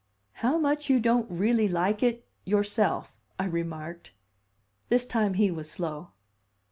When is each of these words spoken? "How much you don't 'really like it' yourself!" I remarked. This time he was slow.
"How 0.31 0.57
much 0.57 0.89
you 0.89 0.99
don't 0.99 1.29
'really 1.29 1.67
like 1.69 2.01
it' 2.01 2.27
yourself!" 2.43 3.21
I 3.37 3.45
remarked. 3.45 4.13
This 4.89 5.05
time 5.05 5.35
he 5.35 5.51
was 5.51 5.69
slow. 5.69 6.09